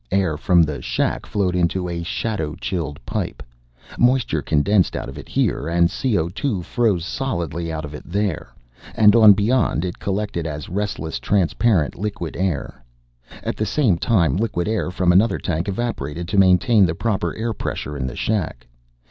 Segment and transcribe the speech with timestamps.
[0.09, 3.43] Air from the shack flowed into a shadow chilled pipe.
[3.99, 8.51] Moisture condensed out of it here, and CO froze solidly out of it there,
[8.95, 12.83] and on beyond it collected as restless, transparent liquid air.
[13.43, 17.53] At the same time, liquid air from another tank evaporated to maintain the proper air
[17.53, 18.65] pressure in the shack.